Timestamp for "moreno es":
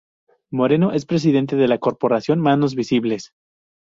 0.51-1.05